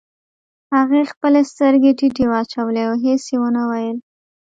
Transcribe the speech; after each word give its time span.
هغې 0.75 1.01
خپلې 1.11 1.41
سترګې 1.51 1.91
ټيټې 1.99 2.25
واچولې 2.31 2.81
او 2.87 2.93
هېڅ 3.03 3.23
يې 3.31 3.37
ونه 3.41 3.61
ويل. 3.69 3.97